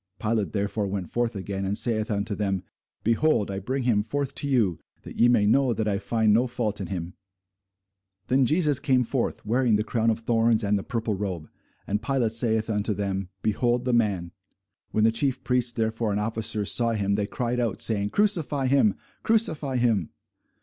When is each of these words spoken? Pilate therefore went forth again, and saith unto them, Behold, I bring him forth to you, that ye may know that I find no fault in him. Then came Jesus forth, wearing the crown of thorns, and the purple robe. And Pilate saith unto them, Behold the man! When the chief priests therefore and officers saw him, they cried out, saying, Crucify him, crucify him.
Pilate 0.19 0.51
therefore 0.51 0.87
went 0.87 1.09
forth 1.11 1.35
again, 1.35 1.63
and 1.63 1.77
saith 1.77 2.09
unto 2.09 2.33
them, 2.33 2.63
Behold, 3.03 3.51
I 3.51 3.59
bring 3.59 3.83
him 3.83 4.01
forth 4.01 4.33
to 4.33 4.47
you, 4.47 4.79
that 5.03 5.15
ye 5.15 5.27
may 5.27 5.45
know 5.45 5.73
that 5.75 5.87
I 5.87 5.99
find 5.99 6.33
no 6.33 6.47
fault 6.47 6.81
in 6.81 6.87
him. 6.87 7.13
Then 8.25 8.39
came 8.39 8.45
Jesus 8.47 8.79
forth, 9.07 9.45
wearing 9.45 9.75
the 9.75 9.83
crown 9.83 10.09
of 10.09 10.21
thorns, 10.21 10.63
and 10.63 10.75
the 10.75 10.81
purple 10.81 11.13
robe. 11.13 11.51
And 11.85 12.01
Pilate 12.01 12.31
saith 12.31 12.67
unto 12.67 12.95
them, 12.95 13.29
Behold 13.43 13.85
the 13.85 13.93
man! 13.93 14.31
When 14.89 15.03
the 15.03 15.11
chief 15.11 15.43
priests 15.43 15.71
therefore 15.73 16.09
and 16.09 16.19
officers 16.19 16.71
saw 16.71 16.93
him, 16.93 17.13
they 17.13 17.27
cried 17.27 17.59
out, 17.59 17.79
saying, 17.79 18.09
Crucify 18.09 18.65
him, 18.65 18.95
crucify 19.21 19.77
him. 19.77 20.09